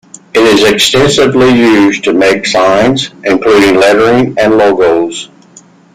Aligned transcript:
It 0.33 0.39
is 0.41 0.63
extensively 0.63 1.49
used 1.51 2.03
to 2.05 2.13
make 2.15 2.47
signs, 2.47 3.11
including 3.23 3.75
lettering 3.75 4.33
and 4.39 4.57
logos. 4.57 5.29